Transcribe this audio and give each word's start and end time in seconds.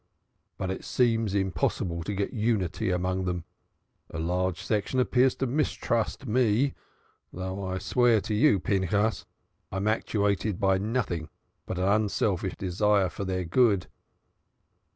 But 0.57 0.71
it 0.71 0.83
seems 0.83 1.35
impossible 1.35 2.01
to 2.05 2.15
get 2.15 2.33
unity 2.33 2.89
among 2.89 3.25
them 3.25 3.43
a 4.09 4.17
large 4.17 4.63
section 4.63 4.99
appears 4.99 5.35
to 5.35 5.45
mistrust 5.45 6.25
me, 6.25 6.73
though 7.31 7.63
I 7.63 7.77
swear 7.77 8.19
to 8.21 8.33
you, 8.33 8.59
Pinchas, 8.59 9.27
I 9.71 9.77
am 9.77 9.87
actuated 9.87 10.59
by 10.59 10.79
nothing 10.79 11.29
but 11.67 11.77
an 11.77 11.87
unselfish 11.87 12.55
desire 12.57 13.09
for 13.09 13.25
their 13.25 13.43
good. 13.45 13.85